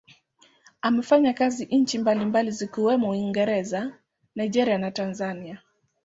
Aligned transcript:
Amefanya 0.81 1.33
kazi 1.33 1.65
nchi 1.65 1.99
mbalimbali 1.99 2.51
zikiwemo 2.51 3.09
Uingereza, 3.09 3.93
Nigeria 4.35 4.77
na 4.77 4.91
Tanzania. 4.91 5.61